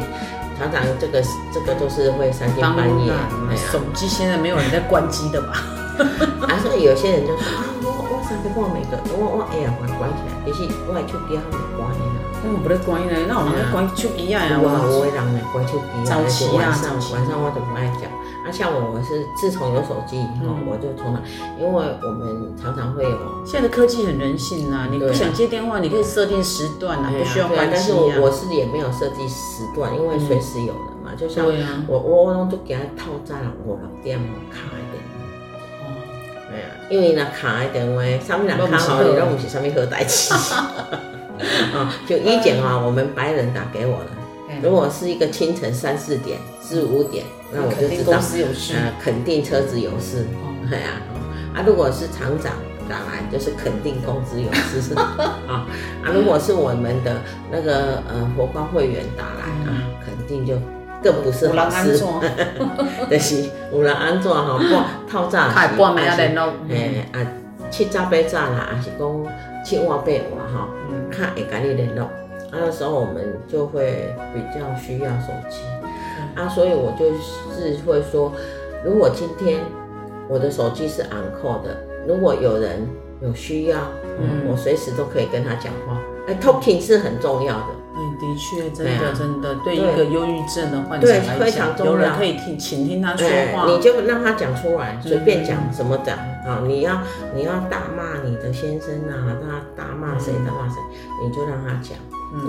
[0.60, 3.14] 常常这个这个都是会三更半夜，
[3.50, 5.64] 哎呀，手机现在没有人在关机的吧？
[6.52, 7.64] 啊，所以有些人就说啊。
[8.46, 12.06] 三个半每个，我我哎呀，关关起来，其实我的手机还没关呢。
[12.46, 14.62] 我不得关呢，那我们关手机啊呀。
[14.62, 16.06] 我我会让人关手机。
[16.06, 16.70] 早期啊，
[17.10, 18.06] 晚上我都不爱讲。
[18.46, 21.20] 啊，像我，我是自从有手机以后，我就从来，
[21.58, 23.18] 因为我们常常会有。
[23.44, 27.74] 现在的科技很人性啊，你不想接电话，你可以设定时段啊，不需要关机。
[27.74, 31.18] 但是我我是也没有设计时段，因为随时有人嘛。
[31.18, 31.48] 就像
[31.88, 35.02] 我我我都给他套在了五六点开的。
[36.90, 41.94] 因为那卡的电话，上面那卡号你都不是上面何代志啊？
[42.08, 44.08] 就以前啊，我们白人打给我了。
[44.62, 48.20] 如果是一个清晨三四点、四五点，那我就知道，
[48.76, 50.26] 呃，肯定车子有事。
[50.70, 51.02] 对啊，
[51.56, 52.54] 啊，如果是厂长
[52.88, 55.36] 打来，就是肯定公司有事啊。
[56.06, 57.18] 啊，如果是我们的
[57.52, 60.56] 那个呃佛光会员打来啊，肯定就。
[61.06, 62.00] 更不是好事，
[63.12, 65.48] 就是有人安怎哈，半透早
[66.16, 66.26] 是，
[67.14, 67.28] 哎啊
[67.70, 69.26] 七早八早啦，还是讲
[69.64, 70.68] 七晚八晚哈，
[71.12, 72.06] 看会跟你联络。
[72.06, 75.60] 啊，那时候我们就会比较需要手机，
[76.36, 77.06] 啊，所以我就
[77.54, 78.32] 是会说，
[78.84, 79.60] 如果今天
[80.28, 82.88] 我的手机是 on call 的，如果有人
[83.22, 83.78] 有需要，
[84.20, 86.02] 嗯，我随时都可以跟他讲话。
[86.28, 87.68] 哎，talking 是很重要的。
[87.98, 96.62] 嗯，的确，真的真的，对一个忧郁症的患者来讲，非常重要，有人可以听，请听他说话，你就让他讲出来，随便讲什么讲啊！
[96.68, 97.02] 你要
[97.34, 100.76] 你要大骂你的先生啊，他大骂谁大骂谁，
[101.24, 101.98] 你就让他讲，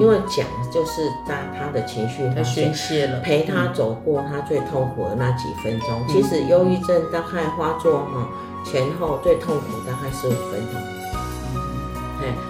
[0.01, 6.03] 因为讲就是在他的情绪他宣泄了，陪他走过他最痛苦的那几分钟。
[6.09, 8.29] 其实忧郁症大概发作哈
[8.65, 10.96] 前后最痛苦大概十五分钟。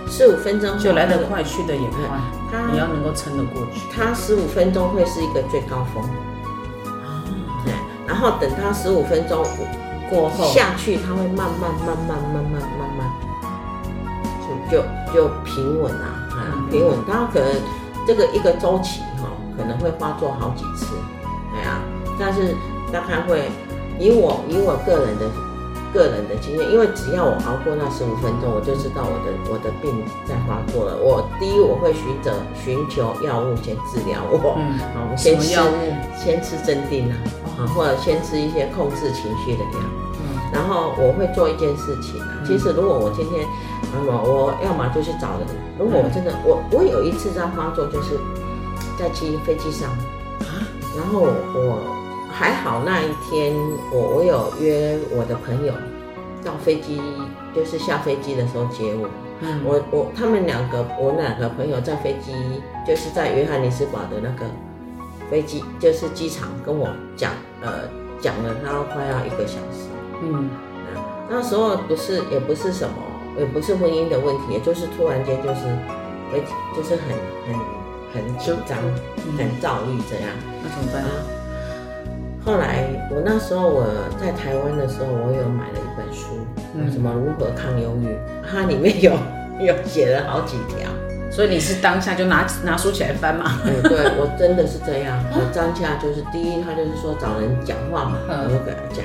[0.09, 2.01] 十五分钟就来得快，去得也快。
[2.51, 3.81] 他你要能够撑得过去。
[3.95, 6.05] 他十五分钟会是一个最高峰，
[7.65, 7.73] 对。
[8.07, 9.45] 然后等他十五分钟
[10.09, 13.11] 过后下去，他会慢慢慢慢慢慢慢慢
[14.71, 16.29] 就就就平稳啊，
[16.71, 16.99] 平稳。
[17.07, 17.49] 他可能
[18.07, 20.95] 这个一个周期哈，可能会发作好几次，
[21.53, 21.81] 对啊。
[22.19, 22.55] 但是
[22.93, 23.51] 大概会
[23.99, 25.27] 以我以我个人的。
[25.97, 31.01] 个人的经验，因为只要我熬过那十五分钟，我就知道我的我的病在发作了。
[31.01, 35.57] 我第一我会寻找寻求药物先治疗我，嗯，好，先吃
[36.15, 37.17] 先吃镇定啊，
[37.57, 39.81] 啊，或者先吃一些控制情绪的药，
[40.21, 42.45] 嗯，然后我会做一件事情啊。
[42.45, 43.49] 其实如果我今天，
[43.95, 45.49] 那么我要么就去找人。
[45.79, 48.21] 如果我真的，我我有一次在发作，就是
[48.99, 49.89] 在机飞机上
[50.45, 50.61] 啊，
[50.95, 51.21] 然后
[51.55, 52.06] 我。
[52.39, 53.55] 还好那一天
[53.91, 55.73] 我我有约我的朋友
[56.45, 57.01] 到飞机，
[57.55, 59.09] 就是下飞机的时候接我。
[59.41, 62.35] 嗯，我我他们两个，我两个朋友在飞机，
[62.87, 64.45] 就是在约翰尼斯堡的那个
[65.31, 67.89] 飞机，就是机场跟我讲，呃，
[68.21, 69.89] 讲了他快要一个小时。
[70.23, 70.51] 嗯，
[71.31, 72.97] 那时候不是也不是什么，
[73.39, 75.63] 也不是婚姻的问题，也就是突然间就是，
[76.77, 77.17] 就是很
[77.49, 77.57] 很
[78.13, 78.77] 很紧张，
[79.39, 80.29] 很躁郁这样。
[80.63, 81.11] 那怎么办啊？
[82.47, 83.85] 后来我那时候我
[84.21, 86.39] 在台湾的时候，我有买了一本书，
[86.77, 88.17] 嗯、什么如何抗忧郁，
[88.49, 89.11] 它里面有
[89.59, 90.89] 有写了好几条，
[91.29, 93.59] 所以你是当下就拿拿书起来翻嘛？
[93.67, 99.05] 嗯，对，我真的是这样， 我当下就是第一，他就是说找人讲话嘛，我就给他讲。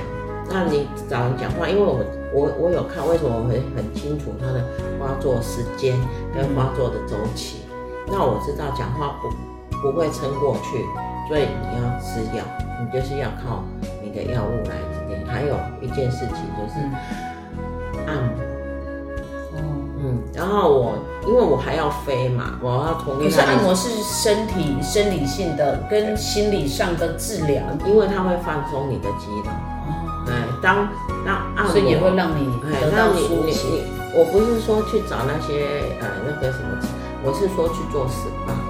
[0.53, 1.97] 那你找人讲话，因为我
[2.31, 4.61] 我我有看，为什么我会很清楚他的
[4.99, 5.97] 发作时间
[6.35, 7.65] 跟发作的周期？
[8.05, 10.77] 嗯、那我知道讲话不不会撑过去，
[11.31, 12.43] 所以你要吃药。
[12.77, 13.63] 你就是要靠
[14.03, 16.75] 你的药物来治疗，还有一件事情就是
[18.05, 18.33] 按摩。
[19.55, 23.23] 嗯，嗯，然后我因为我还要飞嘛，我要同意。
[23.23, 29.45] 可是按摩是身体生理性的跟心理上的治疗，因为它会放松你的肌肉。
[29.47, 30.25] 哦。
[30.25, 30.89] 对，当
[31.23, 33.85] 那按摩，所以也会让你得到舒解。
[34.13, 36.77] 我不是说去找那些呃那个什么，
[37.23, 38.60] 我是说去做 SPA。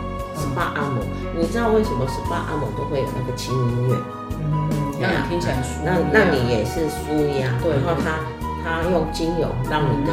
[0.51, 1.03] SPA 按摩，
[1.35, 3.95] 你知道为什么 SPA 按摩都会有那个轻音乐？
[4.43, 7.53] 嗯，让你听起来舒服，那那你也是舒压。
[7.63, 8.19] 对，然后他
[8.63, 10.11] 他用精油让你的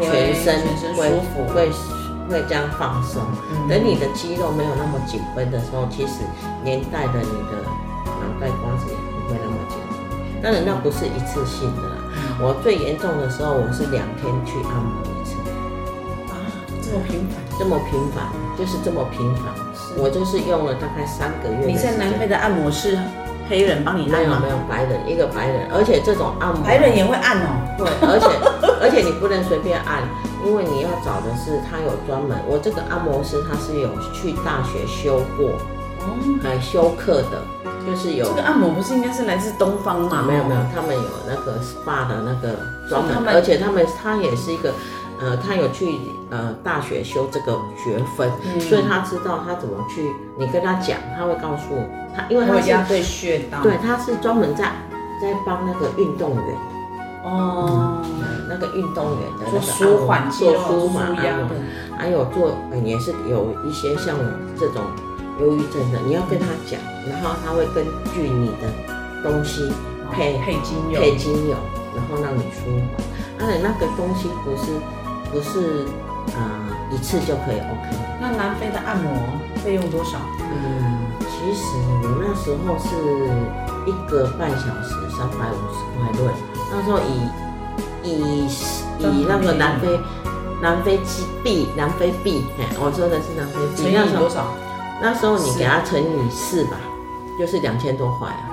[0.00, 0.60] 全身
[0.94, 1.10] 会
[1.54, 1.70] 会
[2.28, 3.22] 会这样放松。
[3.68, 6.24] 等你的肌肉没有那么紧绷的时候，其实
[6.64, 7.62] 连带的你的
[8.04, 10.42] 脑袋瓜子也不会那么紧绷。
[10.42, 11.96] 当然那不是一次性的啦。
[12.40, 15.34] 我最严重的时候，我是两天去按摩一次。
[16.30, 16.38] 啊，
[16.80, 17.42] 这么频繁？
[17.58, 19.67] 这么频繁，就是这么频繁。
[19.96, 21.66] 我就是用了大概三个月。
[21.66, 22.98] 你在南非的按摩师
[23.48, 24.38] 黑人帮你按吗？
[24.42, 27.48] 没有没有，白人一个白人，而且这种按摩白人也会按哦。
[27.78, 28.26] 对，而且
[28.84, 30.02] 而且你不能随便按，
[30.44, 32.36] 因为你要找的是他有专门。
[32.46, 35.56] 我这个按摩师他是有去大学修过，
[36.04, 37.40] 哦，还修课的，
[37.86, 38.28] 就是有。
[38.28, 40.24] 这个按摩不是应该是来自东方吗？
[40.28, 42.54] 没有没有，他们有那个 SPA 的那个
[42.88, 44.72] 专门，而且他们他也是一个。
[45.20, 45.98] 呃，他有去
[46.30, 50.14] 呃大学修这个学分，嗯、所以他知道他怎么去。
[50.38, 51.74] 你跟他讲，他会告诉
[52.14, 54.66] 他，因为他是对穴道，对，他是专门在
[55.20, 56.56] 在帮那个运动员
[57.24, 61.48] 哦、嗯，那个运动员的那个舒缓做舒缓按摩，
[61.98, 62.52] 还有做
[62.84, 64.16] 也是有一些像
[64.56, 64.82] 这种
[65.40, 66.78] 忧郁症的，你要跟他讲，
[67.10, 69.72] 然后他会根据你的东西
[70.12, 71.56] 配配精油，配精油，
[71.96, 73.08] 然后让你舒缓。
[73.40, 74.70] 而且那个东西不是。
[75.30, 75.84] 不是，
[76.34, 76.40] 呃，
[76.90, 77.96] 一次就可以 OK。
[78.20, 79.12] 那南非的按摩
[79.62, 80.18] 费用多少？
[80.40, 81.64] 嗯，其实
[82.02, 82.88] 我那时候是
[83.86, 86.26] 一个半小时三百五十块对。
[86.70, 87.28] 那时候以
[88.02, 88.46] 以
[88.98, 90.00] 以那个南非
[90.60, 90.98] 南非
[91.44, 92.44] 币南非币，
[92.80, 93.82] 我说的是南非币。
[93.82, 94.54] 乘以多少？
[95.00, 96.76] 那时候你给他乘以四吧，
[97.38, 98.50] 就是两千多块啊。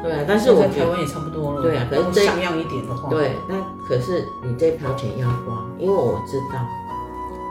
[0.00, 1.62] 对啊，但是我觉得台湾也差不多了。
[1.62, 3.56] 对啊，可是这像样一点的话，对，那
[3.88, 6.60] 可是你这条钱要花，因为我知道，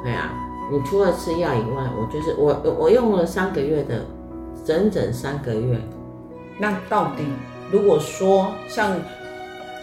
[0.03, 0.31] 对啊，
[0.71, 4.05] 你除了吃药以外，我就是我我用了三个月的，
[4.63, 5.79] 整整三个月。
[6.59, 7.23] 那到底
[7.71, 8.95] 如果说像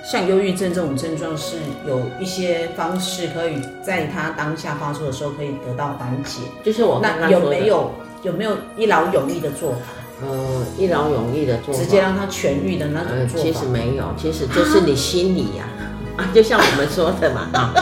[0.04, 1.56] 像忧郁症这种症状，是
[1.88, 6.42] 有一些方式可以在他当下发作的时候可以得到缓解。
[6.62, 7.90] 就是我那有没有
[8.22, 9.78] 有没有一劳永逸的做法？
[10.22, 13.38] 呃，一劳永逸的做法，直接让他痊愈的那种做法？
[13.38, 15.73] 呃，其实没有，其实就是你心里呀、啊，啊，
[16.33, 17.74] 就像我们说的嘛， 啊，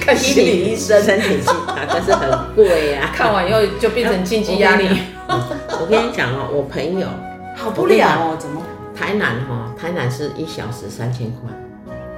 [0.00, 3.14] 看心理医生，身体健康， 但是很贵呀、啊。
[3.14, 4.88] 看完以后就变成经济压力。
[5.28, 7.06] 我跟你讲哦，我朋友
[7.56, 8.62] 好不了哦，怎么？
[8.94, 11.50] 台南哈，台南是一小时三千块，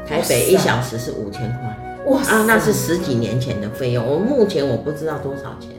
[0.07, 2.05] 台北一小时是五千块。
[2.07, 5.70] 哇啊，那是十几年前的费用，我目前我不知道多少钱。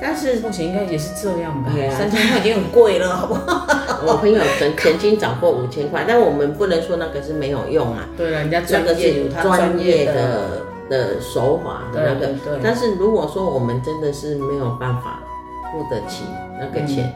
[0.00, 3.66] 但是目前应该也是这样吧，三千块已经很贵了，好不好？
[4.06, 8.06] 我朋友曾曾经找过五千块，但我们不能说那个是没有用啊。
[8.16, 12.60] 对了，人家专业专业的的手法的那个。
[12.62, 15.20] 但是如果说我们真的是没有办法
[15.72, 16.24] 付得起
[16.60, 17.12] 那个钱。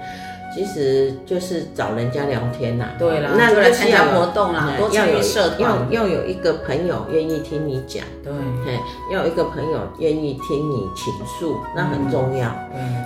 [0.54, 5.60] 其实就是找人家聊天呐，对啦，那来参加活动啦，多参与社团，
[5.90, 8.78] 要要有一个朋友愿意听你讲，对，
[9.10, 13.02] 要有一个朋友愿意听你倾诉，那很重要，嗯，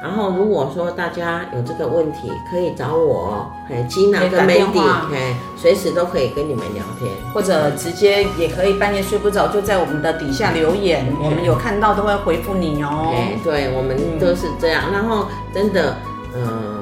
[0.00, 4.80] 然后如果说大家有这个问题，可以找我，哎，吉娜跟 Mandy，
[5.12, 15.96] 哎，随时都可以跟你们聊天，或者直接也可以半夜睡不着就在我们的底下留言，我们有看到都会回复你哦，对，我们都是这样，然后真的。
[16.38, 16.75] 嗯，要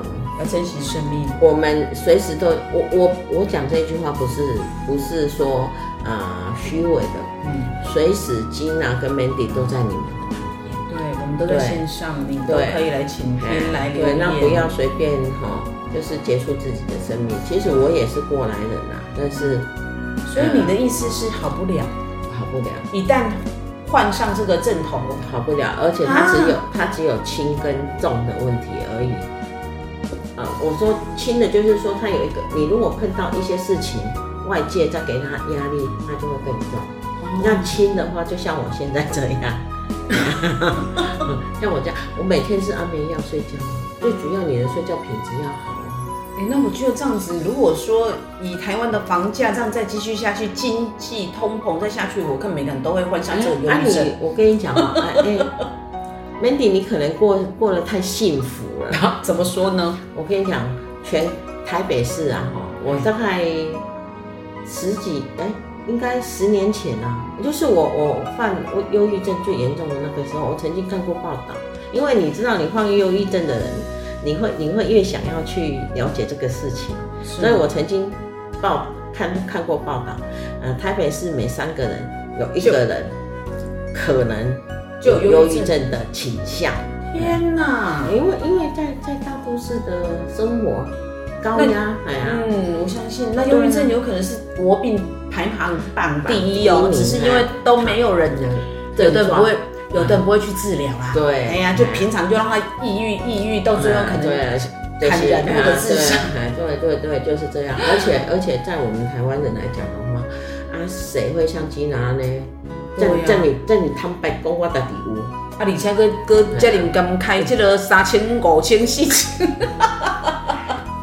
[0.44, 1.28] 珍惜生命。
[1.40, 4.42] 我们随时都，我我我讲这句话不是
[4.86, 5.68] 不是说
[6.04, 10.70] 啊虚伪的，嗯，随时 Gina 跟 Mandy 都在你们的旁边。
[10.90, 14.16] 对，我们都在线上，你都可以来请听来留言。
[14.16, 17.34] 对，那不要随便哈，就是结束自己的生命。
[17.48, 19.60] 其实我也是过来人啊，但是，
[20.32, 21.82] 所以你的意思是好不了，
[22.38, 22.70] 好不了。
[22.92, 23.24] 一旦
[23.90, 25.00] 患上这个症头，
[25.32, 29.12] 好不了，而且它只有它只有轻跟重的问题而已。
[30.64, 34.00] 呃，我说轻的，就是说他有一个，你如果碰到一些事情，
[34.48, 36.80] 外界再给他压力，他就会更重。
[37.22, 39.42] 哦、那轻的话，就像我现在这样，
[41.60, 43.58] 像我这样，我每天是安眠药睡觉，
[44.00, 45.74] 最主要你的睡觉品质要好。
[46.36, 54.16] 哎、欸，那我觉得这样子，如果说以台湾的房价这样再继续下去，经济通膨再下去，我看每个人都会患上这种忧郁症。
[54.20, 55.46] 我跟你讲啊，哎、欸。
[56.44, 58.98] Mandy，你可能过过得太幸福了。
[58.98, 59.98] 啊、怎么说呢？
[60.14, 60.60] 我跟你讲，
[61.02, 61.26] 全
[61.64, 63.42] 台北市啊，哈，我大概
[64.68, 65.52] 十几哎、欸，
[65.88, 68.54] 应该十年前啊，就是我我患
[68.92, 71.54] 忧郁症最严重的那个时候，我曾经看过报道。
[71.94, 73.70] 因为你知道，你患忧郁症的人，
[74.22, 78.12] 你会你会越想要去了解这个事情，所以我曾经
[78.60, 80.14] 报看看过报道，
[80.60, 82.06] 呃，台北市每三个人
[82.38, 83.06] 有一个人
[83.94, 84.54] 可能。
[85.04, 86.72] 就有忧郁症的倾向。
[87.12, 88.04] 天哪！
[88.10, 90.02] 因为因为在在大都市的
[90.34, 90.82] 生活
[91.42, 94.98] 高压，哎呀，嗯，我相信那忧郁症有可能是国病
[95.30, 98.32] 排行榜第一哦，只是因为都没有人，
[98.96, 99.54] 有的不会，
[99.92, 101.12] 有的人不会去治疗啊。
[101.12, 104.58] 对，哎呀，就平常就让他抑郁抑郁，到最后可能
[105.10, 106.16] 砍人或者自杀。
[106.56, 107.76] 对对对，就是这样。
[107.78, 110.20] 而且而且在我们台湾人来讲的话，
[110.72, 112.24] 啊，谁会像吉拿呢？
[112.98, 115.18] 这这你这你坦白讲，我的礼物
[115.58, 119.46] 啊，而且个个家里敢开这个三千五千四千，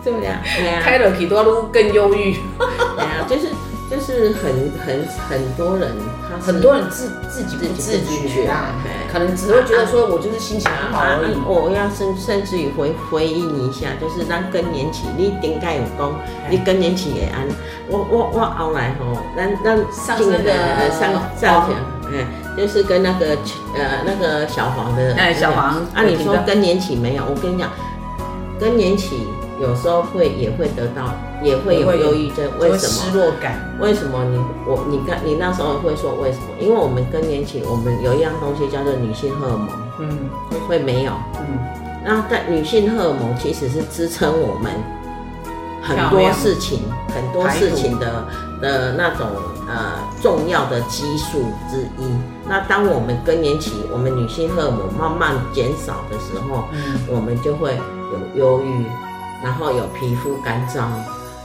[0.04, 0.42] 对不对啊？
[0.82, 3.48] 开了几多路更忧郁，对啊，就是
[3.90, 6.11] 就是很很很多人，他
[6.42, 8.74] 很多人自自己不自觉啊，
[9.12, 11.38] 可能只会觉得说我就是心情不好而已。
[11.46, 16.12] 我要甚甚至于回回应一下，就是咱更年期，你顶盖有讲，
[16.50, 17.48] 你更年期也安。
[17.88, 21.76] 我我我后来吼，咱咱上那个上上前，
[22.12, 22.26] 哎，
[22.58, 23.38] 就是跟那个
[23.76, 27.24] 呃那个小黄的，哎小黄，啊你说更年期没有？
[27.24, 27.70] 我跟你讲，
[28.60, 29.28] 更年期
[29.62, 33.12] 有时候会也会得到，也会有忧郁症，为什么？
[33.12, 33.60] 失落感。
[33.80, 36.46] 为什么你我你看你那时候会说为什么？
[36.60, 40.30] 因为我们更年期，我们有一样东西叫做女性荷尔蒙，嗯，
[40.68, 41.58] 会没有，嗯，
[42.06, 44.72] 那在女性荷尔蒙其实是支撑我们。
[45.84, 46.80] 很多事情，
[47.12, 48.24] 很多事情的
[48.62, 49.26] 的那种
[49.68, 51.40] 呃重要的激素
[51.72, 52.06] 之一。
[52.48, 57.76] 那当我们更年期，我们女性荷尔蒙慢慢减少的时候，嗯，我们就会
[58.36, 58.86] 有忧郁，
[59.44, 60.84] 然后有皮肤干燥，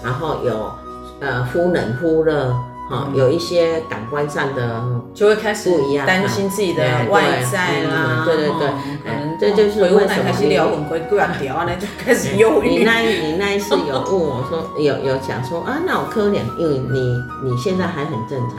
[0.07, 0.73] 然后有
[1.21, 2.55] 呃忽冷忽热。
[2.89, 4.81] 好，有一些感官上的
[5.13, 8.69] 就会开始不一样，担心自己的外在啦，对对对，
[9.05, 12.79] 嗯，这就是为什么开始聊很会过掉啊，那就开始忧郁。
[12.79, 18.59] 你那，你那一次有问我说，有有讲说啊，那我可怜，因为你你现在还很正常，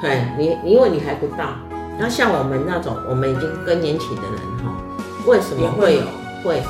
[0.00, 1.56] 对， 你因为你还不到，
[1.98, 4.72] 那像我们那种我们已经更年期的人哈，
[5.26, 6.02] 为什么会有
[6.44, 6.62] 会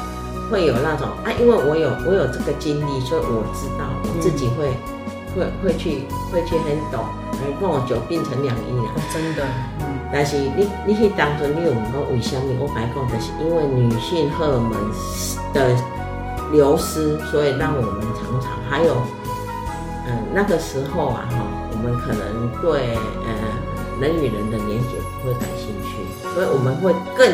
[0.50, 1.32] 会有那种啊？
[1.38, 4.72] 因为我有我有这个经历，所以我知道我自己会。
[5.36, 8.90] 会会去会去很懂，哎，跟我久病成良医了。
[9.12, 9.44] 真的，
[9.80, 9.86] 嗯。
[10.10, 12.56] 但是你你去当初你有问我为什么？
[12.58, 14.72] 我白讲的是因为女性荷尔蒙
[15.52, 15.76] 的
[16.50, 18.96] 流失，所以让我们常常还有，
[20.08, 21.36] 嗯，那个时候啊哈，
[21.70, 23.30] 我们可能对呃
[24.00, 26.02] 人与人的连接不会感兴趣，
[26.34, 27.30] 所以我们会更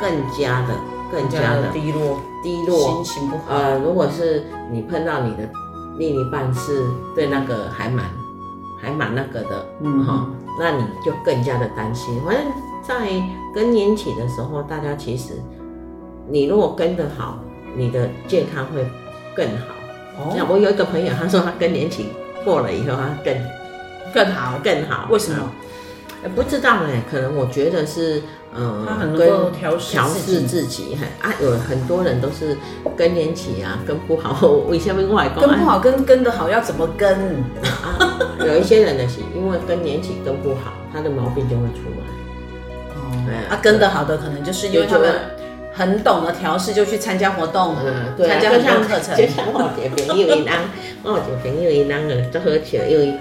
[0.00, 0.74] 更加的
[1.10, 3.54] 更加的低落低落，心情不好。
[3.54, 5.48] 呃，如果是你碰到你的。
[5.98, 8.04] 另一半是对那个还蛮
[8.80, 12.20] 还蛮那个的，嗯哈，那你就更加的担心。
[12.24, 12.44] 反正，
[12.84, 13.20] 在
[13.52, 15.42] 更年期的时候，大家其实
[16.28, 17.40] 你如果跟得好，
[17.76, 18.86] 你的健康会
[19.34, 19.74] 更好。
[20.18, 22.10] 哦，像我有一个朋友，他说他更年期
[22.44, 23.36] 过了以后，他更
[24.14, 25.08] 更好更好。
[25.10, 25.50] 为什么？
[26.36, 28.22] 不知道哎，可能我觉得是。
[28.60, 32.56] 嗯，他很能够调调适自己，哈啊，有很多人都是
[32.96, 34.46] 更年期啊，更不好。
[34.68, 37.16] 为什么外公更不好，跟跟的好要怎么跟？
[37.62, 42.94] 啊， 有一些人呢是因为更年期更不好，他的毛病就会出来。
[42.96, 45.14] 哦，啊，跟的好的可能就是因为他们
[45.72, 49.16] 很懂得调试，就去参加活动，嗯，对，参加很多课程。
[49.16, 50.56] 就像我这边有一样，
[51.04, 53.14] 我这边有一样的都喝酒，因为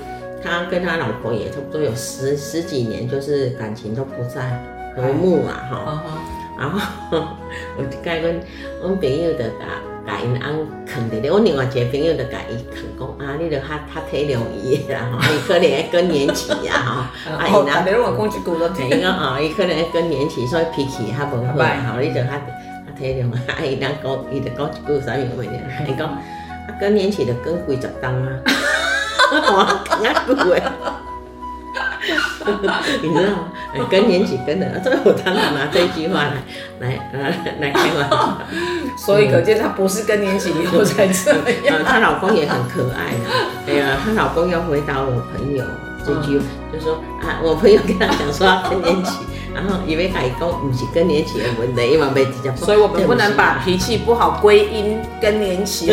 [0.43, 4.59] 他跟他老婆也差不多有十十几年，就是感情都不在。
[4.97, 5.77] 和睦啊，吼，
[6.57, 6.79] 然后
[7.77, 8.35] 我就甲阮
[8.81, 9.77] 阮朋友就甲
[10.07, 21.53] 甲因翁囥伫咧，我另外一个朋友就甲伊囥讲啊，你着较较体谅伊啦，吼， 伊可能会更年期啊，吼，啊，伊若别人话讲一句都听， 伊讲哦，伊可能会更年期，所以脾气较无好，
[21.93, 25.59] 吼，你着较较体谅啊，啊，伊当讲伊着讲一句啥物话呢？
[25.87, 26.17] 伊讲啊，
[26.79, 28.33] 更年期着更几十冬啊，
[29.31, 29.39] 我
[29.85, 31.01] 讲啊句话。
[33.01, 33.87] 你知道吗？
[33.89, 36.23] 更年期跟的，所以我常常拿这句话
[36.79, 38.37] 来来来开玩笑。
[38.97, 41.31] 所以可见她不是更年期以后才这
[41.63, 41.83] 样。
[41.85, 43.27] 她老公也很可爱啊，
[43.67, 45.63] 哎呀，她老公要回答我朋友
[46.05, 46.41] 这句，
[46.77, 49.11] 就说啊，我朋友跟他讲说他更年期。
[49.57, 52.55] 然后以为海沟不是更年期的问题，因为被直接。
[52.55, 55.91] 所以我们不能把脾气不好归因更年期。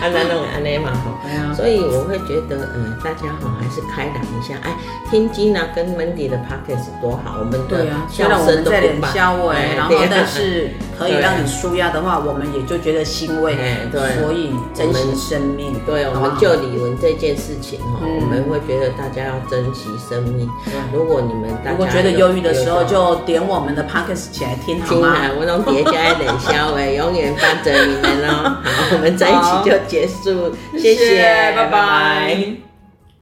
[0.00, 4.54] 安 那弄安那嘛哈，所以我会觉得，嗯，大家哈还是开朗一下。
[4.62, 4.74] 哎，
[5.10, 13.54] 听 Gina 跟 Mandy 的 Podcast 多好，我们的笑声都不消哎，然后但是 可以让你舒压的话，我们也就觉得欣慰。
[13.54, 15.74] 哎对，所以珍惜生命。
[15.84, 20.48] 对，我们就李玟这件事情哈，我们会觉得大家要珍惜生命。
[20.92, 25.14] 如果你们大家如果觉得忧郁的时候，就点我们的 podcast 起来听好吗？
[25.38, 28.56] 我用叠加冷笑哎， 永远伴着你们哦。
[28.64, 32.36] 好，我们这一期就结束，谢谢，拜拜。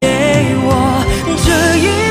[0.00, 0.08] 给
[0.66, 1.04] 我
[1.44, 2.03] 这一